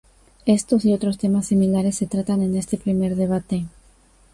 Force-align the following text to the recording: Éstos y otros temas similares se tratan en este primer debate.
Éstos 0.47 0.83
y 0.85 0.93
otros 0.93 1.19
temas 1.19 1.45
similares 1.45 1.95
se 1.95 2.07
tratan 2.07 2.41
en 2.41 2.55
este 2.57 2.75
primer 2.75 3.15
debate. 3.15 3.65